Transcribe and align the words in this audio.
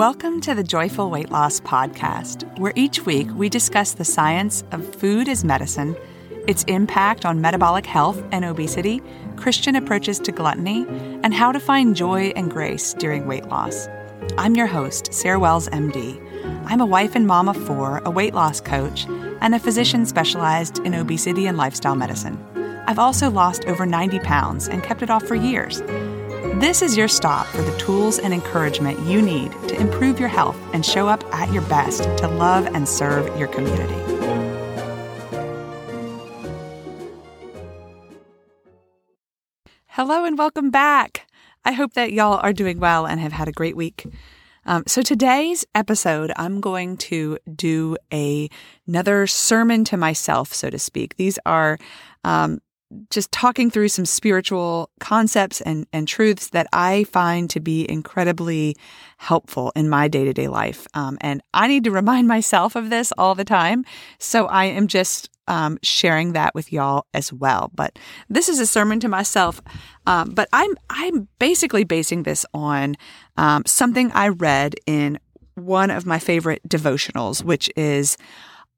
Welcome 0.00 0.40
to 0.40 0.54
the 0.54 0.64
Joyful 0.64 1.10
Weight 1.10 1.30
Loss 1.30 1.60
Podcast, 1.60 2.58
where 2.58 2.72
each 2.74 3.04
week 3.04 3.28
we 3.34 3.50
discuss 3.50 3.92
the 3.92 4.02
science 4.02 4.64
of 4.72 4.94
food 4.94 5.28
as 5.28 5.44
medicine, 5.44 5.94
its 6.48 6.64
impact 6.64 7.26
on 7.26 7.42
metabolic 7.42 7.84
health 7.84 8.24
and 8.32 8.46
obesity, 8.46 9.02
Christian 9.36 9.76
approaches 9.76 10.18
to 10.20 10.32
gluttony, 10.32 10.86
and 11.22 11.34
how 11.34 11.52
to 11.52 11.60
find 11.60 11.94
joy 11.94 12.32
and 12.34 12.50
grace 12.50 12.94
during 12.94 13.26
weight 13.26 13.48
loss. 13.48 13.88
I'm 14.38 14.56
your 14.56 14.66
host, 14.66 15.12
Sarah 15.12 15.38
Wells, 15.38 15.68
MD. 15.68 16.18
I'm 16.64 16.80
a 16.80 16.86
wife 16.86 17.14
and 17.14 17.26
mom 17.26 17.50
of 17.50 17.62
four, 17.66 18.00
a 18.06 18.10
weight 18.10 18.32
loss 18.32 18.58
coach, 18.58 19.04
and 19.42 19.54
a 19.54 19.58
physician 19.58 20.06
specialized 20.06 20.78
in 20.78 20.94
obesity 20.94 21.44
and 21.44 21.58
lifestyle 21.58 21.94
medicine. 21.94 22.42
I've 22.86 22.98
also 22.98 23.28
lost 23.28 23.66
over 23.66 23.84
90 23.84 24.20
pounds 24.20 24.66
and 24.66 24.82
kept 24.82 25.02
it 25.02 25.10
off 25.10 25.24
for 25.24 25.34
years. 25.34 25.82
This 26.60 26.82
is 26.82 26.94
your 26.94 27.08
stop 27.08 27.46
for 27.46 27.62
the 27.62 27.74
tools 27.78 28.18
and 28.18 28.34
encouragement 28.34 29.00
you 29.06 29.22
need 29.22 29.50
to 29.66 29.80
improve 29.80 30.20
your 30.20 30.28
health 30.28 30.58
and 30.74 30.84
show 30.84 31.08
up 31.08 31.24
at 31.34 31.50
your 31.54 31.62
best 31.62 32.02
to 32.18 32.28
love 32.28 32.66
and 32.66 32.86
serve 32.86 33.34
your 33.38 33.48
community. 33.48 33.94
Hello 39.86 40.26
and 40.26 40.36
welcome 40.36 40.70
back. 40.70 41.26
I 41.64 41.72
hope 41.72 41.94
that 41.94 42.12
y'all 42.12 42.38
are 42.42 42.52
doing 42.52 42.78
well 42.78 43.06
and 43.06 43.18
have 43.20 43.32
had 43.32 43.48
a 43.48 43.52
great 43.52 43.74
week. 43.74 44.04
Um, 44.66 44.84
so 44.86 45.00
today's 45.00 45.64
episode, 45.74 46.30
I'm 46.36 46.60
going 46.60 46.98
to 46.98 47.38
do 47.56 47.96
a 48.12 48.50
another 48.86 49.26
sermon 49.26 49.84
to 49.84 49.96
myself, 49.96 50.52
so 50.52 50.68
to 50.68 50.78
speak. 50.78 51.16
These 51.16 51.38
are 51.46 51.78
um, 52.22 52.60
just 53.10 53.30
talking 53.30 53.70
through 53.70 53.88
some 53.88 54.04
spiritual 54.04 54.90
concepts 54.98 55.60
and, 55.60 55.86
and 55.92 56.08
truths 56.08 56.50
that 56.50 56.66
I 56.72 57.04
find 57.04 57.48
to 57.50 57.60
be 57.60 57.88
incredibly 57.88 58.76
helpful 59.18 59.72
in 59.76 59.88
my 59.88 60.08
day 60.08 60.24
to 60.24 60.32
day 60.32 60.48
life. 60.48 60.86
Um, 60.94 61.16
and 61.20 61.42
I 61.54 61.68
need 61.68 61.84
to 61.84 61.90
remind 61.90 62.26
myself 62.26 62.74
of 62.74 62.90
this 62.90 63.12
all 63.16 63.34
the 63.34 63.44
time. 63.44 63.84
So 64.18 64.46
I 64.46 64.64
am 64.66 64.86
just 64.86 65.30
um, 65.46 65.78
sharing 65.82 66.32
that 66.32 66.54
with 66.54 66.72
y'all 66.72 67.06
as 67.12 67.32
well. 67.32 67.70
But 67.74 67.98
this 68.28 68.48
is 68.48 68.60
a 68.60 68.66
sermon 68.66 69.00
to 69.00 69.08
myself. 69.08 69.60
Um, 70.06 70.30
but 70.30 70.48
I'm 70.52 70.74
I'm 70.88 71.28
basically 71.38 71.84
basing 71.84 72.22
this 72.22 72.46
on 72.54 72.96
um, 73.36 73.64
something 73.66 74.10
I 74.12 74.28
read 74.28 74.76
in 74.86 75.18
one 75.54 75.90
of 75.90 76.06
my 76.06 76.18
favorite 76.18 76.62
devotionals, 76.68 77.44
which 77.44 77.70
is 77.76 78.16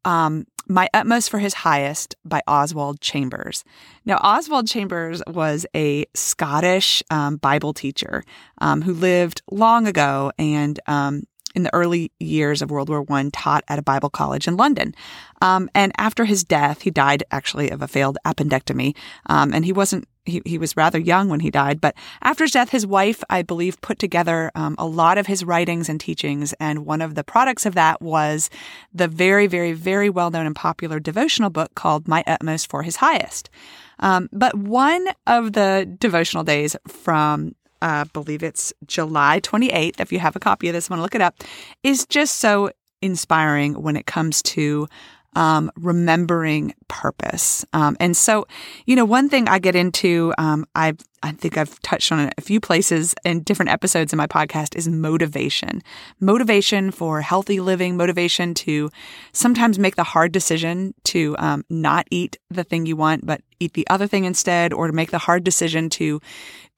um, 0.05 0.47
my 0.69 0.89
Utmost 0.95 1.31
for 1.31 1.39
His 1.39 1.55
Highest 1.55 2.17
by 2.25 2.43
Oswald 2.47 3.01
Chambers. 3.01 3.65
Now, 4.05 4.17
Oswald 4.19 4.67
Chambers 4.67 5.23
was 5.27 5.67
a 5.75 6.07
Scottish 6.15 7.03
um, 7.11 7.37
Bible 7.37 7.73
teacher 7.73 8.25
um, 8.59 8.83
who 8.83 8.93
lived 8.93 9.43
long 9.51 9.87
ago 9.87 10.33
and 10.39 10.79
um, 10.87 11.25
in 11.55 11.63
the 11.63 11.75
early 11.75 12.13
years 12.19 12.63
of 12.63 12.71
World 12.71 12.89
War 12.89 13.05
I 13.11 13.31
taught 13.33 13.65
at 13.69 13.79
a 13.79 13.83
Bible 13.83 14.11
college 14.11 14.49
in 14.49 14.57
London. 14.57 14.95
Um, 15.41 15.69
and 15.75 15.93
after 15.99 16.25
his 16.25 16.45
death, 16.45 16.83
he 16.83 16.91
died 16.91 17.25
actually 17.31 17.71
of 17.71 17.83
a 17.83 17.89
failed 17.89 18.19
appendectomy. 18.25 18.97
Um, 19.27 19.53
and 19.53 19.65
he 19.65 19.73
wasn't, 19.73 20.07
he, 20.25 20.43
he 20.45 20.59
was 20.59 20.77
rather 20.77 20.99
young 20.99 21.29
when 21.29 21.41
he 21.41 21.51
died. 21.51 21.81
But 21.81 21.95
after 22.23 22.45
his 22.45 22.53
death, 22.53 22.71
his 22.71 22.87
wife, 22.87 23.23
I 23.29 23.43
believe, 23.43 23.81
put 23.81 23.99
together 23.99 24.51
um, 24.55 24.77
a 24.79 24.87
lot 24.87 25.19
of 25.19 25.27
his 25.27 25.45
writings 25.45 25.89
and 25.89 26.01
teachings. 26.01 26.53
And 26.55 26.87
one 26.87 27.03
of 27.03 27.15
the 27.15 27.25
products 27.25 27.67
of 27.67 27.75
that 27.75 28.01
was 28.01 28.51
the 28.93 29.09
very, 29.09 29.47
very, 29.47 29.73
very 29.73 30.11
well 30.11 30.31
known 30.31 30.47
and 30.47 30.55
popular 30.55 31.01
devotional 31.01 31.51
book 31.51 31.75
called 31.75 32.07
My 32.09 32.23
Utmost 32.27 32.69
for 32.71 32.83
His 32.83 32.97
Highest. 32.97 33.51
Um, 33.99 34.29
but 34.33 34.57
one 34.57 35.07
of 35.27 35.53
the 35.53 35.93
devotional 35.99 36.45
days 36.45 36.77
from 36.87 37.55
I 37.83 38.05
believe 38.05 38.45
it's 38.45 38.73
July 38.87 39.41
28th. 39.41 40.01
If 40.01 40.13
you 40.13 40.21
have 40.21 40.37
a 40.37 40.41
copy 40.41 40.69
of 40.69 40.73
this, 40.73 40.89
want 40.89 40.99
to 40.99 41.03
look 41.03 41.17
it 41.17 41.21
up, 41.21 41.43
is 41.83 42.07
just 42.07 42.39
so 42.39 42.71
inspiring 43.03 43.75
when 43.83 43.97
it 43.97 44.07
comes 44.07 44.41
to 44.43 44.87
um, 45.35 45.71
remembering 45.77 46.75
purpose. 46.89 47.65
Um, 47.73 47.97
and 48.01 48.17
so, 48.17 48.47
you 48.87 48.97
know, 48.97 49.05
one 49.05 49.29
thing 49.29 49.49
I 49.49 49.59
get 49.59 49.75
into, 49.75 50.35
um, 50.39 50.67
I 50.75 50.95
I 51.25 51.31
think 51.31 51.57
I've 51.57 51.81
touched 51.83 52.11
on 52.11 52.19
it 52.19 52.35
a 52.37 52.41
few 52.41 52.61
places 52.61 53.15
in 53.25 53.45
different 53.45 53.71
episodes 53.71 54.13
in 54.13 54.17
my 54.17 54.27
podcast 54.27 54.75
is 54.75 54.89
motivation. 54.89 55.81
Motivation 56.19 56.91
for 56.91 57.21
healthy 57.21 57.61
living, 57.61 57.97
motivation 57.97 58.55
to 58.55 58.91
sometimes 59.33 59.79
make 59.79 59.95
the 59.95 60.03
hard 60.03 60.33
decision 60.33 60.95
to 61.05 61.37
um, 61.39 61.65
not 61.71 62.09
eat 62.11 62.39
the 62.51 62.65
thing 62.65 62.87
you 62.87 62.97
want, 62.97 63.25
but 63.25 63.41
eat 63.61 63.75
the 63.75 63.87
other 63.89 64.09
thing 64.09 64.25
instead, 64.25 64.73
or 64.73 64.89
to 64.89 64.93
make 64.93 65.13
the 65.13 65.19
hard 65.19 65.45
decision 65.45 65.89
to 65.91 66.21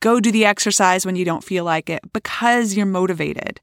go 0.01 0.21
do 0.21 0.31
the 0.31 0.45
exercise 0.45 1.07
when 1.07 1.17
you 1.17 1.25
don't 1.25 1.43
feel 1.43 1.65
like 1.65 1.89
it 1.89 2.01
because 2.13 2.75
you're 2.75 2.85
motivated. 2.85 3.61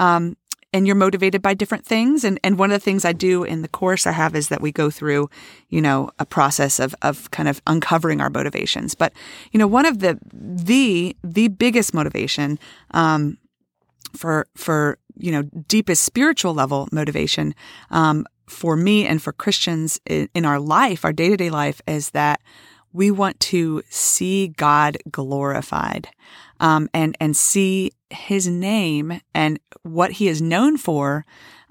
Um, 0.00 0.36
and 0.74 0.88
you're 0.88 0.96
motivated 0.96 1.40
by 1.40 1.54
different 1.54 1.86
things. 1.86 2.24
And, 2.24 2.40
and 2.42 2.58
one 2.58 2.72
of 2.72 2.80
the 2.80 2.84
things 2.84 3.04
I 3.04 3.12
do 3.12 3.44
in 3.44 3.62
the 3.62 3.68
course 3.68 4.08
I 4.08 4.10
have 4.10 4.34
is 4.34 4.48
that 4.48 4.60
we 4.60 4.72
go 4.72 4.90
through, 4.90 5.30
you 5.68 5.80
know, 5.80 6.10
a 6.18 6.26
process 6.26 6.80
of, 6.80 6.96
of 7.00 7.30
kind 7.30 7.48
of 7.48 7.62
uncovering 7.68 8.20
our 8.20 8.28
motivations. 8.28 8.96
But, 8.96 9.12
you 9.52 9.58
know, 9.58 9.68
one 9.68 9.86
of 9.86 10.00
the, 10.00 10.18
the, 10.32 11.16
the 11.22 11.46
biggest 11.46 11.94
motivation, 11.94 12.58
um, 12.90 13.38
for, 14.16 14.48
for, 14.56 14.98
you 15.16 15.30
know, 15.30 15.42
deepest 15.68 16.02
spiritual 16.02 16.54
level 16.54 16.88
motivation, 16.90 17.54
um, 17.90 18.26
for 18.48 18.76
me 18.76 19.06
and 19.06 19.22
for 19.22 19.32
Christians 19.32 20.00
in, 20.06 20.28
in 20.34 20.44
our 20.44 20.58
life, 20.58 21.04
our 21.04 21.12
day 21.12 21.28
to 21.28 21.36
day 21.36 21.50
life 21.50 21.80
is 21.86 22.10
that 22.10 22.40
we 22.92 23.12
want 23.12 23.38
to 23.40 23.82
see 23.90 24.48
God 24.48 24.98
glorified 25.10 26.08
um, 26.60 26.88
and 26.94 27.16
and 27.20 27.36
see 27.36 27.92
His 28.10 28.48
name 28.48 29.20
and 29.34 29.58
what 29.82 30.12
He 30.12 30.28
is 30.28 30.40
known 30.40 30.76
for 30.76 31.24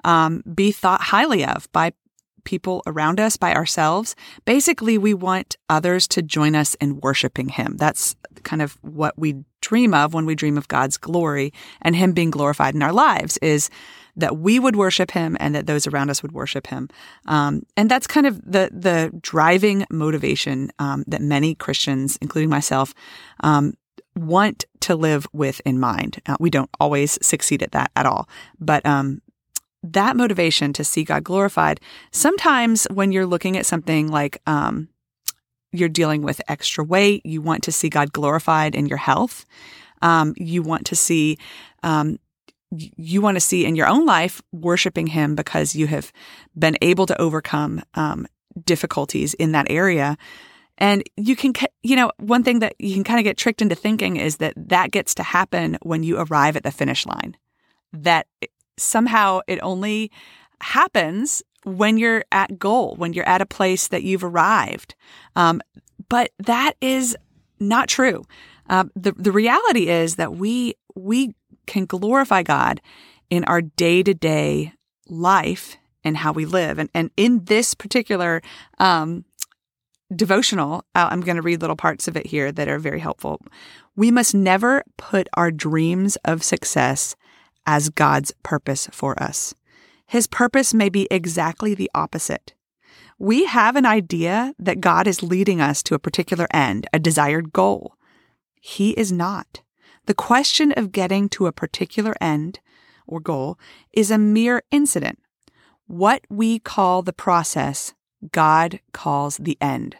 um, 0.04 0.44
be 0.54 0.72
thought 0.72 1.02
highly 1.02 1.46
of 1.46 1.72
by 1.72 1.94
people 2.44 2.84
around 2.86 3.20
us, 3.20 3.38
by 3.38 3.54
ourselves. 3.54 4.16
Basically, 4.46 4.98
we 4.98 5.14
want 5.14 5.56
others 5.70 6.08
to 6.10 6.22
join 6.22 6.56
us 6.56 6.76
in 6.76 7.00
worshiping 7.00 7.50
Him. 7.50 7.78
That's 7.78 8.16
kind 8.44 8.62
of 8.62 8.78
what 8.82 9.18
we 9.18 9.36
dream 9.62 9.94
of 9.94 10.14
when 10.14 10.26
we 10.26 10.36
dream 10.36 10.58
of 10.58 10.68
God's 10.68 10.98
glory 10.98 11.54
and 11.82 11.96
Him 11.96 12.12
being 12.12 12.32
glorified 12.32 12.76
in 12.76 12.84
our 12.84 12.94
lives. 12.94 13.38
Is 13.38 13.70
that 14.16 14.38
we 14.38 14.60
would 14.60 14.76
worship 14.76 15.12
him 15.12 15.36
and 15.40 15.56
that 15.56 15.66
those 15.66 15.88
around 15.88 16.10
us 16.10 16.22
would 16.22 16.32
worship 16.32 16.68
him. 16.68 16.90
Um, 17.26 17.64
and 17.76 17.90
that's 17.90 18.08
kind 18.08 18.28
of 18.28 18.40
the 18.44 18.70
the 18.72 19.12
driving 19.22 19.86
motivation 19.90 20.72
um, 20.80 21.04
that 21.08 21.22
many 21.22 21.56
Christians, 21.56 22.18
including 22.22 22.50
myself, 22.50 22.94
um, 23.42 23.74
want 24.16 24.66
to 24.81 24.96
live 24.96 25.28
with 25.34 25.62
in 25.66 25.79
mind. 25.79 26.22
Uh, 26.25 26.38
we 26.40 26.50
don't 26.50 26.69
always 26.79 27.18
succeed 27.25 27.63
at 27.63 27.72
that 27.72 27.91
at 27.96 28.06
all, 28.06 28.28
but 28.59 28.85
um, 28.85 29.22
that 29.84 30.16
motivation 30.16 30.74
to 30.74 30.84
see 30.84 31.03
God 31.03 31.24
glorified. 31.24 31.79
Sometimes 32.12 32.85
when 32.91 33.12
you're 33.12 33.25
looking 33.25 33.57
at 33.57 33.66
something 33.66 34.07
like 34.07 34.41
um, 34.47 34.88
you're 35.72 35.90
dealing 35.90 36.22
with 36.22 36.41
extra 36.47 36.84
weight, 36.84 37.25
you 37.25 37.41
want 37.41 37.63
to 37.63 37.72
see 37.72 37.90
God 37.90 38.13
glorified 38.13 38.75
in 38.75 38.85
your 38.85 38.97
health. 38.97 39.46
Um, 40.02 40.34
you 40.38 40.62
want 40.62 40.85
to 40.88 40.96
see 40.96 41.38
um, 41.81 42.19
you 42.75 43.22
want 43.22 43.35
to 43.35 43.41
see 43.41 43.66
in 43.66 43.75
your 43.75 43.88
own 43.88 44.06
life 44.06 44.41
worshiping 44.52 45.07
him 45.07 45.35
because 45.35 45.75
you 45.75 45.88
have 45.88 46.12
been 46.57 46.75
able 46.81 47.06
to 47.06 47.22
overcome 47.22 47.84
um, 47.94 48.25
difficulties 48.66 49.34
in 49.35 49.52
that 49.52 49.68
area 49.69 50.18
and 50.78 51.03
you 51.17 51.35
can 51.35 51.53
you 51.81 51.95
know 51.95 52.11
one 52.17 52.44
thing 52.44 52.59
that 52.59 52.75
you 52.79 52.94
can 52.94 53.03
kind 53.03 53.19
of 53.19 53.23
get 53.23 53.38
tricked 53.38 53.61
into 53.61 53.75
thinking 53.75 54.17
is 54.17 54.38
that 54.38 54.53
that 54.56 54.91
gets 54.91 55.16
to 55.16 55.23
happen 55.23 55.78
when 55.81 56.03
you 56.03 56.17
arrive 56.17 56.56
at 56.56 56.63
the 56.63 56.72
finish 56.72 57.06
line. 57.06 57.38
That 57.91 58.28
somehow 58.78 59.41
it 59.47 59.59
only 59.61 60.11
happens 60.61 61.44
when 61.63 61.97
you're 61.97 62.25
at 62.31 62.59
goal 62.59 62.95
when 62.97 63.13
you're 63.13 63.28
at 63.28 63.41
a 63.41 63.45
place 63.45 63.88
that 63.88 64.03
you've 64.03 64.23
arrived. 64.23 64.95
Um, 65.35 65.61
but 66.09 66.31
that 66.40 66.73
is 66.81 67.16
not 67.59 67.87
true. 67.87 68.23
Uh, 68.69 68.85
the 68.96 69.14
the 69.14 69.31
reality 69.31 69.90
is 69.90 70.16
that 70.16 70.34
we 70.34 70.76
we 70.96 71.35
can 71.66 71.85
glorify 71.85 72.43
God 72.43 72.81
in 73.29 73.43
our 73.46 73.61
day 73.61 74.03
to 74.03 74.14
day 74.14 74.73
life 75.08 75.78
and 76.03 76.17
how 76.17 76.34
we 76.34 76.46
live. 76.46 76.79
And, 76.79 76.90
and 76.93 77.11
in 77.16 77.46
this 77.46 77.73
particular 77.73 78.41
um, 78.78 79.26
devotional, 80.16 80.86
uh, 80.96 81.08
I'm 81.12 81.22
going 81.22 81.36
to 81.36 81.42
read 81.42 81.62
little 81.62 81.76
parts 81.76 82.08
of 82.08 82.16
it 82.16 82.28
here 82.28 82.52
that 82.52 82.68
are 82.68 82.80
very 82.80 83.00
helpful. 83.00 83.42
We 83.96 84.12
must 84.12 84.34
never 84.34 84.84
put 84.98 85.28
our 85.34 85.52
dreams 85.52 86.16
of 86.26 86.44
success 86.44 87.16
as 87.66 87.90
God's 87.90 88.34
purpose 88.44 88.88
for 88.92 89.22
us. 89.22 89.54
His 90.06 90.28
purpose 90.28 90.74
may 90.74 90.90
be 90.90 91.08
exactly 91.10 91.74
the 91.74 91.90
opposite. 91.96 92.54
We 93.18 93.46
have 93.46 93.76
an 93.76 93.86
idea 93.86 94.54
that 94.60 94.82
God 94.82 95.08
is 95.08 95.24
leading 95.24 95.62
us 95.62 95.82
to 95.84 95.96
a 95.96 96.00
particular 96.00 96.48
end, 96.54 96.88
a 96.92 97.00
desired 97.00 97.54
goal. 97.54 97.96
He 98.60 98.92
is 98.92 99.12
not. 99.12 99.62
The 100.06 100.14
question 100.14 100.74
of 100.74 100.92
getting 100.92 101.30
to 101.30 101.48
a 101.48 101.54
particular 101.54 102.16
end 102.20 102.60
or 103.08 103.20
goal 103.20 103.58
is 103.94 104.12
a 104.12 104.18
mere 104.18 104.64
incident. 104.72 105.20
What 105.88 106.22
we 106.30 106.60
call 106.60 107.02
the 107.02 107.14
process, 107.14 107.94
God 108.32 108.80
calls 108.92 109.38
the 109.38 109.58
end. 109.62 109.96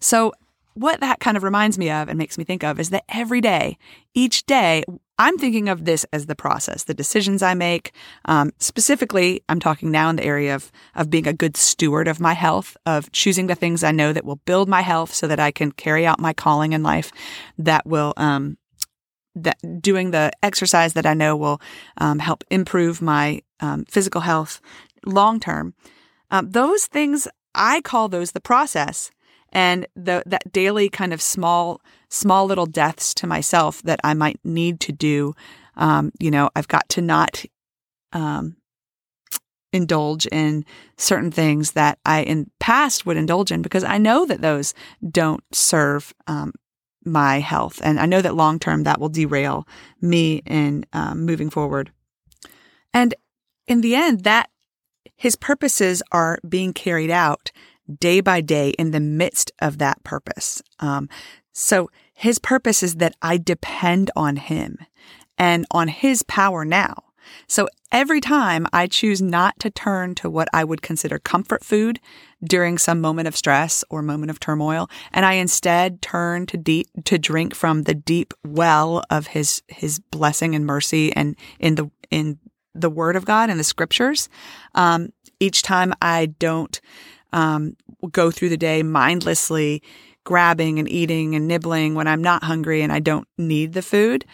So, 0.00 0.32
what 0.74 1.00
that 1.00 1.20
kind 1.20 1.36
of 1.36 1.42
reminds 1.42 1.78
me 1.78 1.90
of 1.90 2.08
and 2.08 2.16
makes 2.16 2.38
me 2.38 2.44
think 2.44 2.62
of 2.62 2.78
is 2.78 2.90
that 2.90 3.04
every 3.08 3.40
day, 3.40 3.76
each 4.14 4.46
day, 4.46 4.84
I'm 5.18 5.36
thinking 5.36 5.68
of 5.68 5.84
this 5.84 6.06
as 6.12 6.26
the 6.26 6.34
process, 6.34 6.84
the 6.84 6.94
decisions 6.94 7.42
I 7.42 7.52
make. 7.52 7.92
Um, 8.24 8.52
specifically, 8.58 9.42
I'm 9.48 9.60
talking 9.60 9.90
now 9.90 10.08
in 10.08 10.16
the 10.16 10.24
area 10.24 10.54
of, 10.54 10.72
of 10.94 11.10
being 11.10 11.26
a 11.26 11.34
good 11.34 11.56
steward 11.56 12.08
of 12.08 12.20
my 12.20 12.32
health, 12.32 12.76
of 12.86 13.12
choosing 13.12 13.46
the 13.46 13.54
things 13.54 13.84
I 13.84 13.90
know 13.90 14.14
that 14.14 14.24
will 14.24 14.36
build 14.46 14.68
my 14.68 14.80
health 14.80 15.12
so 15.12 15.26
that 15.26 15.40
I 15.40 15.50
can 15.50 15.72
carry 15.72 16.06
out 16.06 16.20
my 16.20 16.32
calling 16.32 16.72
in 16.72 16.82
life, 16.82 17.12
that 17.58 17.84
will, 17.84 18.14
um, 18.16 18.56
that 19.34 19.58
doing 19.82 20.12
the 20.12 20.30
exercise 20.42 20.94
that 20.94 21.04
I 21.04 21.14
know 21.14 21.36
will 21.36 21.60
um, 21.98 22.20
help 22.20 22.42
improve 22.50 23.02
my 23.02 23.42
um, 23.60 23.84
physical 23.86 24.22
health 24.22 24.60
long 25.04 25.40
term. 25.40 25.74
Um, 26.30 26.50
those 26.50 26.86
things, 26.86 27.28
I 27.54 27.80
call 27.82 28.08
those 28.08 28.32
the 28.32 28.40
process 28.40 29.10
and 29.52 29.86
the 29.94 30.22
that 30.26 30.52
daily 30.52 30.88
kind 30.88 31.12
of 31.12 31.20
small 31.22 31.80
small 32.08 32.46
little 32.46 32.66
deaths 32.66 33.14
to 33.14 33.26
myself 33.26 33.82
that 33.82 34.00
I 34.02 34.14
might 34.14 34.38
need 34.44 34.80
to 34.80 34.92
do. 34.92 35.34
Um, 35.76 36.12
you 36.18 36.30
know, 36.30 36.50
I've 36.54 36.68
got 36.68 36.88
to 36.90 37.00
not 37.00 37.44
um, 38.12 38.56
indulge 39.72 40.26
in 40.26 40.64
certain 40.96 41.30
things 41.30 41.72
that 41.72 41.98
I 42.04 42.22
in 42.22 42.50
past 42.58 43.06
would 43.06 43.16
indulge 43.16 43.52
in 43.52 43.62
because 43.62 43.84
I 43.84 43.98
know 43.98 44.26
that 44.26 44.40
those 44.40 44.74
don't 45.08 45.44
serve 45.52 46.12
um, 46.26 46.52
my 47.04 47.40
health, 47.40 47.80
and 47.82 47.98
I 47.98 48.06
know 48.06 48.20
that 48.20 48.34
long 48.34 48.58
term 48.58 48.82
that 48.82 49.00
will 49.00 49.08
derail 49.08 49.66
me 50.00 50.42
in 50.46 50.84
um, 50.92 51.24
moving 51.24 51.50
forward. 51.50 51.92
And 52.92 53.14
in 53.66 53.80
the 53.80 53.94
end, 53.94 54.24
that 54.24 54.50
his 55.16 55.36
purposes 55.36 56.02
are 56.12 56.38
being 56.46 56.72
carried 56.72 57.10
out 57.10 57.52
day 57.90 58.20
by 58.20 58.40
day 58.40 58.70
in 58.70 58.90
the 58.90 59.00
midst 59.00 59.52
of 59.60 59.78
that 59.78 60.02
purpose. 60.04 60.62
Um, 60.78 61.08
so 61.52 61.90
his 62.14 62.38
purpose 62.38 62.82
is 62.82 62.96
that 62.96 63.16
I 63.22 63.36
depend 63.36 64.10
on 64.14 64.36
him 64.36 64.78
and 65.38 65.66
on 65.70 65.88
his 65.88 66.22
power 66.22 66.64
now. 66.64 67.04
So 67.46 67.68
every 67.92 68.20
time 68.20 68.66
I 68.72 68.86
choose 68.86 69.20
not 69.22 69.58
to 69.60 69.70
turn 69.70 70.14
to 70.16 70.30
what 70.30 70.48
I 70.52 70.64
would 70.64 70.82
consider 70.82 71.18
comfort 71.18 71.64
food 71.64 72.00
during 72.42 72.78
some 72.78 73.00
moment 73.00 73.28
of 73.28 73.36
stress 73.36 73.84
or 73.90 74.02
moment 74.02 74.30
of 74.30 74.40
turmoil, 74.40 74.88
and 75.12 75.24
I 75.24 75.34
instead 75.34 76.02
turn 76.02 76.46
to 76.46 76.56
deep, 76.56 76.88
to 77.04 77.18
drink 77.18 77.54
from 77.54 77.82
the 77.82 77.94
deep 77.94 78.34
well 78.44 79.02
of 79.10 79.28
his, 79.28 79.62
his 79.68 79.98
blessing 79.98 80.54
and 80.54 80.66
mercy 80.66 81.12
and 81.14 81.36
in 81.58 81.74
the, 81.74 81.90
in 82.10 82.38
the 82.74 82.90
word 82.90 83.16
of 83.16 83.24
God 83.24 83.50
and 83.50 83.58
the 83.58 83.64
scriptures. 83.64 84.28
Um, 84.74 85.12
each 85.38 85.62
time 85.62 85.94
I 86.02 86.26
don't, 86.26 86.80
um, 87.32 87.76
go 88.10 88.30
through 88.30 88.48
the 88.48 88.56
day 88.56 88.82
mindlessly 88.82 89.82
grabbing 90.24 90.78
and 90.78 90.88
eating 90.88 91.34
and 91.34 91.48
nibbling 91.48 91.94
when 91.94 92.06
I'm 92.06 92.22
not 92.22 92.44
hungry 92.44 92.82
and 92.82 92.92
I 92.92 93.00
don't 93.00 93.26
need 93.38 93.72
the 93.72 93.82
food. 93.82 94.24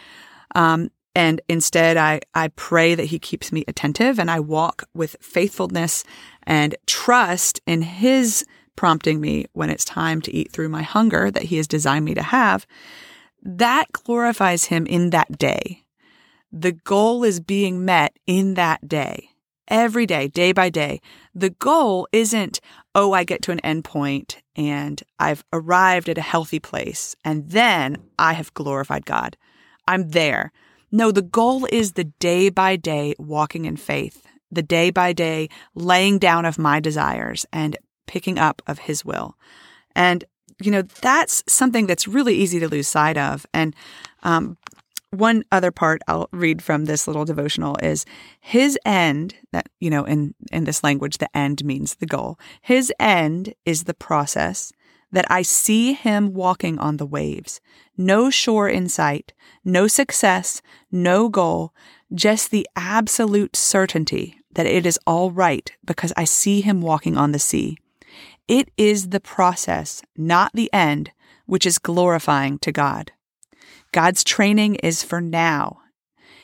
Um, 0.54 0.90
and 1.14 1.40
instead, 1.48 1.96
I, 1.96 2.20
I 2.34 2.48
pray 2.48 2.94
that 2.94 3.06
he 3.06 3.18
keeps 3.18 3.50
me 3.50 3.64
attentive 3.66 4.18
and 4.18 4.30
I 4.30 4.40
walk 4.40 4.84
with 4.92 5.16
faithfulness 5.20 6.04
and 6.42 6.74
trust 6.86 7.60
in 7.66 7.82
his 7.82 8.44
prompting 8.76 9.20
me 9.20 9.46
when 9.54 9.70
it's 9.70 9.84
time 9.84 10.20
to 10.22 10.34
eat 10.34 10.52
through 10.52 10.68
my 10.68 10.82
hunger 10.82 11.30
that 11.30 11.44
he 11.44 11.56
has 11.56 11.66
designed 11.66 12.04
me 12.04 12.14
to 12.14 12.22
have. 12.22 12.66
That 13.42 13.90
glorifies 13.92 14.66
him 14.66 14.86
in 14.86 15.10
that 15.10 15.38
day. 15.38 15.84
The 16.52 16.72
goal 16.72 17.24
is 17.24 17.40
being 17.40 17.84
met 17.84 18.18
in 18.26 18.54
that 18.54 18.86
day 18.86 19.30
every 19.68 20.06
day, 20.06 20.28
day 20.28 20.52
by 20.52 20.70
day. 20.70 21.00
The 21.34 21.50
goal 21.50 22.08
isn't, 22.12 22.60
oh, 22.94 23.12
I 23.12 23.24
get 23.24 23.42
to 23.42 23.52
an 23.52 23.60
end 23.60 23.84
point 23.84 24.42
and 24.54 25.02
I've 25.18 25.44
arrived 25.52 26.08
at 26.08 26.18
a 26.18 26.22
healthy 26.22 26.60
place 26.60 27.16
and 27.24 27.50
then 27.50 27.98
I 28.18 28.32
have 28.32 28.54
glorified 28.54 29.06
God. 29.06 29.36
I'm 29.86 30.10
there. 30.10 30.52
No, 30.90 31.10
the 31.10 31.22
goal 31.22 31.66
is 31.70 31.92
the 31.92 32.04
day 32.04 32.48
by 32.48 32.76
day 32.76 33.14
walking 33.18 33.64
in 33.64 33.76
faith, 33.76 34.26
the 34.50 34.62
day 34.62 34.90
by 34.90 35.12
day 35.12 35.48
laying 35.74 36.18
down 36.18 36.44
of 36.44 36.58
my 36.58 36.80
desires 36.80 37.44
and 37.52 37.76
picking 38.06 38.38
up 38.38 38.62
of 38.66 38.80
His 38.80 39.04
will. 39.04 39.36
And, 39.94 40.24
you 40.60 40.70
know, 40.70 40.82
that's 40.82 41.42
something 41.48 41.86
that's 41.86 42.06
really 42.06 42.34
easy 42.34 42.60
to 42.60 42.68
lose 42.68 42.88
sight 42.88 43.18
of. 43.18 43.46
And 43.52 43.74
um, 44.22 44.56
one 45.10 45.44
other 45.52 45.70
part 45.70 46.02
I'll 46.08 46.28
read 46.32 46.62
from 46.62 46.84
this 46.84 47.06
little 47.06 47.24
devotional 47.24 47.76
is 47.82 48.04
his 48.40 48.78
end 48.84 49.34
that 49.52 49.68
you 49.80 49.90
know 49.90 50.04
in 50.04 50.34
in 50.52 50.64
this 50.64 50.82
language 50.82 51.18
the 51.18 51.34
end 51.36 51.64
means 51.64 51.96
the 51.96 52.06
goal. 52.06 52.38
His 52.60 52.92
end 52.98 53.54
is 53.64 53.84
the 53.84 53.94
process 53.94 54.72
that 55.12 55.26
I 55.30 55.42
see 55.42 55.92
him 55.92 56.34
walking 56.34 56.78
on 56.78 56.96
the 56.96 57.06
waves. 57.06 57.60
No 57.96 58.30
shore 58.30 58.68
in 58.68 58.88
sight 58.88 59.32
no 59.64 59.86
success 59.86 60.62
no 60.90 61.28
goal 61.28 61.72
just 62.14 62.50
the 62.50 62.68
absolute 62.76 63.56
certainty 63.56 64.38
that 64.52 64.66
it 64.66 64.86
is 64.86 64.98
all 65.06 65.30
right 65.30 65.72
because 65.84 66.12
I 66.16 66.24
see 66.24 66.60
him 66.60 66.80
walking 66.80 67.16
on 67.16 67.32
the 67.32 67.38
sea. 67.38 67.76
It 68.48 68.70
is 68.76 69.08
the 69.08 69.20
process 69.20 70.02
not 70.16 70.52
the 70.52 70.72
end 70.72 71.12
which 71.46 71.64
is 71.64 71.78
glorifying 71.78 72.58
to 72.58 72.72
God 72.72 73.12
God's 73.96 74.22
training 74.24 74.74
is 74.74 75.02
for 75.02 75.22
now. 75.22 75.80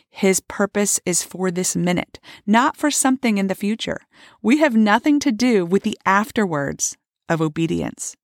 His 0.08 0.40
purpose 0.40 0.98
is 1.04 1.22
for 1.22 1.50
this 1.50 1.76
minute, 1.76 2.18
not 2.46 2.78
for 2.78 2.90
something 2.90 3.36
in 3.36 3.48
the 3.48 3.54
future. 3.54 4.00
We 4.40 4.60
have 4.60 4.74
nothing 4.74 5.20
to 5.20 5.30
do 5.30 5.66
with 5.66 5.82
the 5.82 5.98
afterwards 6.06 6.96
of 7.28 7.42
obedience. 7.42 8.16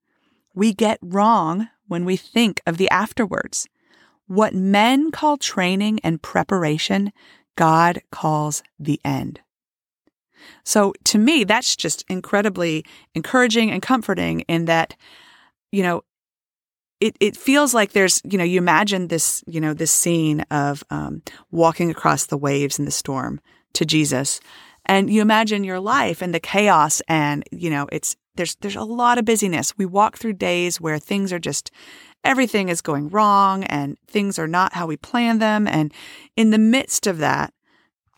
We 0.55 0.73
get 0.73 0.99
wrong 1.03 1.69
when 1.89 2.07
we 2.07 2.17
think 2.17 2.63
of 2.67 2.79
the 2.79 2.89
afterwards. 2.89 3.69
What 4.29 4.55
men 4.55 5.11
call 5.11 5.37
training 5.37 6.01
and 6.03 6.23
preparation, 6.23 7.13
God 7.55 8.01
calls 8.11 8.63
the 8.81 8.99
end. 9.05 9.41
So 10.65 10.95
to 11.05 11.19
me, 11.19 11.45
that's 11.45 11.77
just 11.77 12.03
incredibly 12.09 12.83
encouraging 13.15 13.71
and 13.71 13.83
comforting 13.83 14.41
in 14.49 14.65
that, 14.65 14.97
you 15.71 15.83
know, 15.83 16.03
it, 17.01 17.17
it 17.21 17.37
feels 17.37 17.75
like 17.75 17.93
there's, 17.93 18.21
you 18.25 18.39
know, 18.39 18.45
you 18.45 18.59
imagine 18.59 19.09
this, 19.09 19.45
you 19.47 19.61
know, 19.61 19.73
this 19.73 19.93
scene 19.93 20.41
of 20.51 20.83
um, 20.91 21.23
walking 21.51 21.91
across 21.91 22.27
the 22.27 22.37
waves 22.37 22.79
in 22.79 22.85
the 22.85 22.91
storm 22.91 23.41
to 23.75 23.85
Jesus. 23.85 24.41
And 24.87 25.11
you 25.11 25.21
imagine 25.21 25.65
your 25.65 25.81
life 25.81 26.23
and 26.23 26.35
the 26.35 26.41
chaos 26.41 27.01
and, 27.09 27.45
you 27.53 27.71
know, 27.71 27.87
it's, 27.93 28.17
there's, 28.37 28.57
there's 28.57 28.77
a 28.77 28.83
lot 28.83 29.19
of 29.19 29.25
busyness. 29.25 29.77
We 29.77 29.87
walk 29.87 30.17
through 30.17 30.35
days 30.35 30.81
where 30.81 30.99
things 30.99 31.33
are 31.33 31.39
just, 31.39 31.71
everything 32.25 32.69
is 32.69 32.81
going 32.81 33.09
wrong 33.09 33.65
and 33.65 33.97
things 34.07 34.39
are 34.39 34.49
not 34.49 34.73
how 34.73 34.87
we 34.87 34.97
plan 34.97 35.39
them. 35.39 35.69
And 35.69 35.93
in 36.37 36.51
the 36.51 36.59
midst 36.59 37.07
of 37.07 37.19
that, 37.19 37.53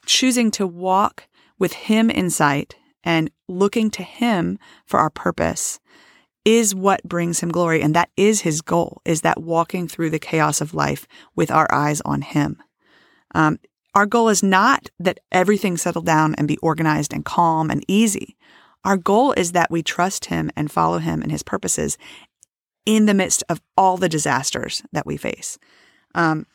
choosing 0.06 0.50
to 0.52 0.66
walk 0.66 1.26
with 1.58 1.72
Him 1.72 2.08
in 2.08 2.30
sight 2.30 2.76
and 3.02 3.30
looking 3.48 3.90
to 3.90 4.02
Him 4.02 4.58
for 4.86 5.00
our 5.00 5.10
purpose 5.10 5.80
is 6.44 6.74
what 6.74 7.02
brings 7.04 7.40
him 7.40 7.50
glory. 7.50 7.82
And 7.82 7.94
that 7.94 8.10
is 8.16 8.40
his 8.40 8.60
goal, 8.60 9.02
is 9.04 9.20
that 9.22 9.42
walking 9.42 9.88
through 9.88 10.10
the 10.10 10.18
chaos 10.18 10.60
of 10.60 10.74
life 10.74 11.06
with 11.36 11.50
our 11.50 11.68
eyes 11.70 12.00
on 12.02 12.22
him. 12.22 12.62
Um, 13.34 13.58
our 13.94 14.06
goal 14.06 14.28
is 14.28 14.42
not 14.42 14.88
that 14.98 15.20
everything 15.32 15.76
settle 15.76 16.02
down 16.02 16.34
and 16.36 16.46
be 16.46 16.56
organized 16.58 17.12
and 17.12 17.24
calm 17.24 17.70
and 17.70 17.84
easy. 17.88 18.36
Our 18.84 18.96
goal 18.96 19.32
is 19.32 19.52
that 19.52 19.70
we 19.70 19.82
trust 19.82 20.26
him 20.26 20.50
and 20.56 20.70
follow 20.70 20.98
him 20.98 21.22
and 21.22 21.30
his 21.30 21.42
purposes 21.42 21.98
in 22.86 23.06
the 23.06 23.14
midst 23.14 23.42
of 23.48 23.60
all 23.76 23.96
the 23.96 24.08
disasters 24.08 24.82
that 24.92 25.06
we 25.06 25.16
face. 25.16 25.58
Um, 26.14 26.46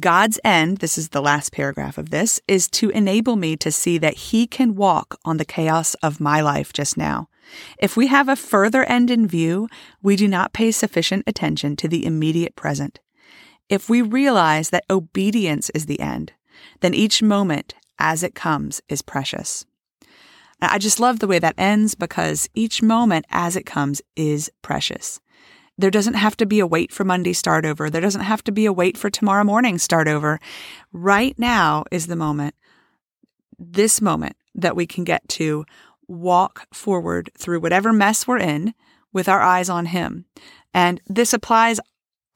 God's 0.00 0.38
end, 0.44 0.78
this 0.78 0.96
is 0.96 1.08
the 1.08 1.22
last 1.22 1.52
paragraph 1.52 1.98
of 1.98 2.10
this, 2.10 2.40
is 2.46 2.68
to 2.68 2.90
enable 2.90 3.36
me 3.36 3.56
to 3.56 3.72
see 3.72 3.98
that 3.98 4.14
He 4.14 4.46
can 4.46 4.76
walk 4.76 5.18
on 5.24 5.38
the 5.38 5.44
chaos 5.44 5.94
of 5.94 6.20
my 6.20 6.40
life 6.40 6.72
just 6.72 6.96
now. 6.96 7.28
If 7.78 7.96
we 7.96 8.06
have 8.06 8.28
a 8.28 8.36
further 8.36 8.84
end 8.84 9.10
in 9.10 9.26
view, 9.26 9.68
we 10.02 10.14
do 10.14 10.28
not 10.28 10.52
pay 10.52 10.70
sufficient 10.70 11.24
attention 11.26 11.74
to 11.76 11.88
the 11.88 12.06
immediate 12.06 12.54
present. 12.54 13.00
If 13.68 13.88
we 13.88 14.02
realize 14.02 14.70
that 14.70 14.84
obedience 14.88 15.70
is 15.70 15.86
the 15.86 16.00
end, 16.00 16.32
then 16.80 16.94
each 16.94 17.22
moment 17.22 17.74
as 17.98 18.22
it 18.22 18.34
comes 18.34 18.80
is 18.88 19.02
precious. 19.02 19.66
I 20.60 20.78
just 20.78 20.98
love 21.00 21.20
the 21.20 21.28
way 21.28 21.38
that 21.38 21.54
ends 21.56 21.94
because 21.94 22.48
each 22.54 22.82
moment 22.82 23.26
as 23.30 23.56
it 23.56 23.66
comes 23.66 24.02
is 24.16 24.50
precious. 24.62 25.20
There 25.78 25.90
doesn't 25.90 26.14
have 26.14 26.36
to 26.38 26.46
be 26.46 26.58
a 26.58 26.66
wait 26.66 26.92
for 26.92 27.04
Monday 27.04 27.32
start 27.32 27.64
over. 27.64 27.88
There 27.88 28.00
doesn't 28.00 28.22
have 28.22 28.42
to 28.44 28.52
be 28.52 28.66
a 28.66 28.72
wait 28.72 28.98
for 28.98 29.08
tomorrow 29.08 29.44
morning 29.44 29.78
start 29.78 30.08
over. 30.08 30.40
Right 30.92 31.38
now 31.38 31.84
is 31.92 32.08
the 32.08 32.16
moment, 32.16 32.56
this 33.58 34.00
moment 34.00 34.36
that 34.56 34.76
we 34.76 34.86
can 34.86 35.04
get 35.04 35.26
to 35.28 35.64
walk 36.08 36.66
forward 36.74 37.30
through 37.38 37.60
whatever 37.60 37.92
mess 37.92 38.26
we're 38.26 38.38
in 38.38 38.74
with 39.12 39.28
our 39.28 39.40
eyes 39.40 39.70
on 39.70 39.86
Him. 39.86 40.24
And 40.74 41.00
this 41.06 41.32
applies 41.32 41.78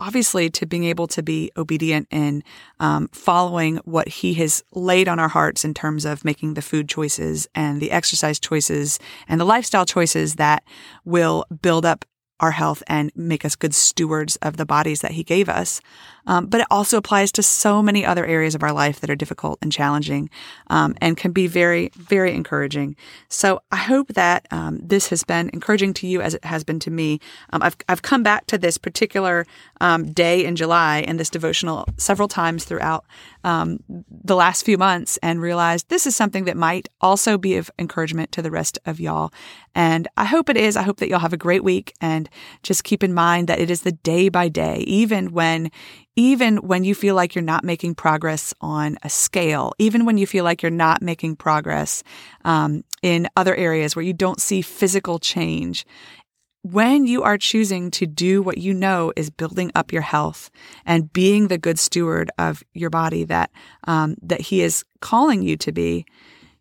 obviously 0.03 0.51
to 0.51 0.67
being 0.67 0.85
able 0.85 1.07
to 1.07 1.23
be 1.23 1.51
obedient 1.57 2.09
in 2.11 2.43
um, 2.81 3.09
following 3.13 3.77
what 3.85 4.09
he 4.09 4.35
has 4.35 4.65
laid 4.73 5.07
on 5.07 5.21
our 5.21 5.29
hearts 5.29 5.65
in 5.65 5.73
terms 5.73 6.05
of 6.05 6.25
making 6.25 6.55
the 6.55 6.63
food 6.63 6.89
choices 6.89 7.47
and 7.55 7.81
the 7.81 7.93
exercise 7.93 8.41
choices 8.41 8.99
and 9.29 9.41
the 9.41 9.45
lifestyle 9.45 9.87
choices 9.87 10.35
that 10.37 10.65
will 11.05 11.45
build 11.63 11.87
up 11.87 12.05
our 12.43 12.51
health 12.51 12.83
and 12.89 13.11
make 13.17 13.45
us 13.45 13.57
good 13.57 13.75
stewards 13.75 14.37
of 14.37 14.57
the 14.57 14.67
bodies 14.67 15.01
that 15.01 15.13
he 15.13 15.23
gave 15.23 15.49
us. 15.49 15.81
Um, 16.27 16.47
but 16.47 16.61
it 16.61 16.67
also 16.71 16.97
applies 16.97 17.33
to 17.33 17.43
so 17.43 17.83
many 17.83 18.05
other 18.05 18.25
areas 18.25 18.55
of 18.55 18.63
our 18.63 18.73
life 18.73 19.01
that 19.01 19.11
are 19.11 19.17
difficult 19.17 19.59
and 19.63 19.73
challenging 19.73 20.31
um, 20.69 20.95
and 21.01 21.17
can 21.17 21.33
be 21.33 21.47
very, 21.47 21.91
very 21.97 22.33
encouraging. 22.35 22.97
So 23.29 23.63
I 23.71 23.77
hope 23.77 24.09
that 24.15 24.47
um, 24.51 24.79
this 24.83 25.09
has 25.09 25.25
been 25.25 25.51
encouraging 25.53 25.95
to 25.95 26.07
you 26.07 26.21
as 26.21 26.35
it 26.35 26.45
has 26.45 26.65
been 26.65 26.79
to 26.81 26.91
me. 26.91 27.21
Um, 27.53 27.63
I've, 27.63 27.77
I've 27.89 28.03
come 28.03 28.23
back 28.23 28.47
to 28.47 28.59
this 28.59 28.79
particular 28.79 29.47
um, 29.81 30.13
day 30.13 30.45
in 30.45 30.57
July 30.57 31.05
and 31.07 31.19
this 31.19 31.31
devotional 31.31 31.87
several 31.97 32.29
times 32.29 32.65
throughout 32.65 33.05
um, 33.45 33.81
the 33.89 34.37
last 34.37 34.65
few 34.65 34.79
months 34.79 35.19
and 35.23 35.41
realized 35.41 35.89
this 35.89 36.07
is 36.07 36.15
something 36.15 36.45
that 36.45 36.57
might 36.57 36.89
also 37.01 37.37
be 37.37 37.57
of 37.57 37.71
encouragement 37.79 38.31
to 38.33 38.43
the 38.43 38.51
rest 38.51 38.79
of 38.87 39.01
y'all. 39.01 39.33
And 39.75 40.07
I 40.17 40.25
hope 40.25 40.49
it 40.49 40.57
is. 40.57 40.77
I 40.77 40.83
hope 40.83 40.99
that 40.99 41.09
y'all 41.09 41.19
have 41.19 41.33
a 41.33 41.39
great 41.39 41.65
week 41.65 41.95
and 42.01 42.29
just 42.63 42.85
keep 42.85 43.03
in 43.03 43.15
mind 43.15 43.49
that 43.49 43.59
it 43.59 43.71
is 43.71 43.83
the 43.83 43.93
day 43.93 44.29
by 44.29 44.49
day, 44.49 44.79
even 44.87 45.33
when 45.33 45.71
even 46.17 46.59
when 46.59 46.85
you 46.85 46.95
feel 46.95 47.15
like 47.15 47.35
you're 47.35 47.43
not 47.43 47.65
making 47.65 47.95
progress 47.95 48.53
on 48.61 48.99
a 49.03 49.09
scale, 49.09 49.73
even 49.79 50.05
when 50.05 50.19
you 50.19 50.27
feel 50.27 50.45
like 50.45 50.63
you're 50.63 50.71
not 50.71 51.03
making 51.03 51.37
progress 51.37 52.03
um, 52.45 52.85
in 53.03 53.29
other 53.37 53.55
areas 53.55 53.97
where 53.97 54.05
you 54.05 54.13
don't 54.13 54.41
see 54.41 54.61
physical 54.61 55.19
change, 55.19 55.87
when 56.63 57.07
you 57.07 57.23
are 57.23 57.39
choosing 57.39 57.91
to 57.91 58.07
do 58.07 58.41
what 58.41 58.59
you 58.59 58.73
know 58.73 59.13
is 59.17 59.31
building 59.31 59.73
up 59.75 59.93
your 59.93 60.03
health 60.03 60.51
and 60.87 61.13
being 61.13 61.49
the 61.49 61.59
good 61.59 61.79
steward 61.79 62.31
of 62.39 62.63
your 62.73 62.91
body 62.91 63.25
that 63.25 63.51
um, 63.85 64.17
that 64.23 64.43
He 64.43 64.63
is 64.63 64.85
calling 65.01 65.43
you 65.43 65.57
to 65.57 65.73
be, 65.73 66.07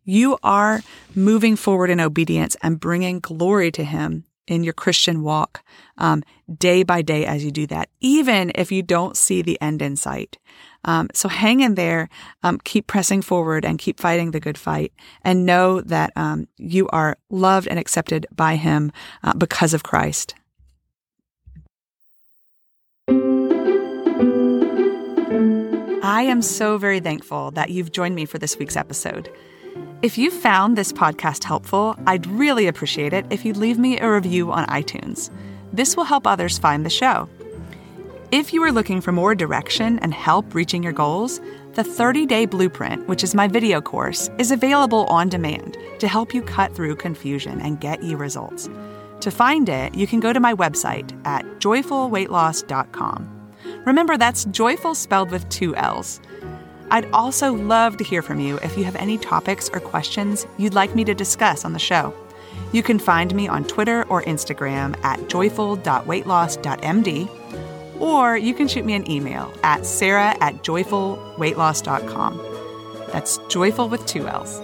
you 0.03 0.37
are 0.41 0.81
moving 1.13 1.55
forward 1.55 1.89
in 1.91 1.99
obedience 1.99 2.57
and 2.63 2.79
bringing 2.79 3.19
glory 3.19 3.71
to 3.73 3.83
Him 3.83 4.25
in 4.47 4.63
your 4.63 4.73
Christian 4.73 5.23
walk 5.23 5.63
um, 5.97 6.23
day 6.57 6.83
by 6.83 7.01
day 7.01 7.25
as 7.25 7.43
you 7.43 7.51
do 7.51 7.67
that, 7.67 7.89
even 7.99 8.51
if 8.55 8.71
you 8.71 8.81
don't 8.81 9.15
see 9.15 9.41
the 9.41 9.59
end 9.61 9.81
in 9.81 9.95
sight. 9.95 10.37
Um, 10.83 11.09
so 11.13 11.29
hang 11.29 11.59
in 11.59 11.75
there, 11.75 12.09
um, 12.43 12.59
keep 12.63 12.87
pressing 12.87 13.21
forward 13.21 13.63
and 13.65 13.77
keep 13.77 13.99
fighting 13.99 14.31
the 14.31 14.39
good 14.39 14.57
fight 14.57 14.93
and 15.23 15.45
know 15.45 15.79
that 15.81 16.11
um, 16.15 16.47
you 16.57 16.87
are 16.89 17.17
loved 17.29 17.67
and 17.67 17.77
accepted 17.77 18.25
by 18.31 18.55
Him 18.55 18.91
uh, 19.23 19.33
because 19.33 19.73
of 19.73 19.83
Christ. 19.83 20.35
I 26.03 26.23
am 26.23 26.41
so 26.41 26.77
very 26.77 26.99
thankful 26.99 27.51
that 27.51 27.69
you've 27.69 27.91
joined 27.91 28.15
me 28.15 28.25
for 28.25 28.37
this 28.39 28.57
week's 28.57 28.75
episode. 28.75 29.31
If 30.01 30.17
you 30.17 30.31
found 30.31 30.77
this 30.77 30.91
podcast 30.91 31.43
helpful, 31.43 31.95
I'd 32.07 32.25
really 32.25 32.67
appreciate 32.67 33.13
it 33.13 33.25
if 33.29 33.45
you'd 33.45 33.57
leave 33.57 33.77
me 33.77 33.99
a 33.99 34.11
review 34.11 34.51
on 34.51 34.65
iTunes. 34.65 35.29
This 35.71 35.95
will 35.95 36.05
help 36.05 36.25
others 36.25 36.57
find 36.57 36.85
the 36.85 36.89
show. 36.89 37.29
If 38.31 38.53
you 38.53 38.63
are 38.63 38.71
looking 38.71 39.01
for 39.01 39.11
more 39.11 39.35
direction 39.35 39.99
and 39.99 40.13
help 40.13 40.55
reaching 40.55 40.81
your 40.81 40.93
goals, 40.93 41.41
the 41.73 41.83
30 41.83 42.25
Day 42.25 42.45
Blueprint, 42.45 43.07
which 43.07 43.23
is 43.23 43.35
my 43.35 43.47
video 43.47 43.81
course, 43.81 44.29
is 44.37 44.51
available 44.51 45.05
on 45.05 45.29
demand 45.29 45.77
to 45.99 46.07
help 46.07 46.33
you 46.33 46.41
cut 46.41 46.73
through 46.73 46.95
confusion 46.95 47.61
and 47.61 47.79
get 47.79 48.01
you 48.01 48.17
results. 48.17 48.69
To 49.19 49.31
find 49.31 49.69
it, 49.69 49.93
you 49.93 50.07
can 50.07 50.19
go 50.19 50.33
to 50.33 50.39
my 50.39 50.53
website 50.53 51.11
at 51.25 51.45
joyfulweightloss.com. 51.59 53.51
Remember, 53.85 54.17
that's 54.17 54.45
joyful 54.45 54.95
spelled 54.95 55.29
with 55.29 55.47
two 55.49 55.75
L's. 55.75 56.19
I'd 56.91 57.09
also 57.11 57.53
love 57.53 57.97
to 57.97 58.03
hear 58.03 58.21
from 58.21 58.39
you 58.41 58.57
if 58.57 58.77
you 58.77 58.83
have 58.83 58.97
any 58.97 59.17
topics 59.17 59.69
or 59.73 59.79
questions 59.79 60.45
you'd 60.57 60.73
like 60.73 60.93
me 60.93 61.05
to 61.05 61.13
discuss 61.15 61.63
on 61.65 61.73
the 61.73 61.79
show. 61.79 62.13
You 62.73 62.83
can 62.83 62.99
find 62.99 63.33
me 63.33 63.47
on 63.47 63.63
Twitter 63.63 64.03
or 64.09 64.21
Instagram 64.23 65.01
at 65.03 65.29
joyful.weightloss.md, 65.29 67.99
or 67.99 68.37
you 68.37 68.53
can 68.53 68.67
shoot 68.67 68.85
me 68.85 68.93
an 68.93 69.09
email 69.09 69.51
at 69.63 69.83
sarah 69.85 70.35
at 70.41 70.63
joyfulweightloss.com. 70.63 72.41
That's 73.11 73.39
joyful 73.49 73.89
with 73.89 74.05
two 74.05 74.27
L's. 74.27 74.59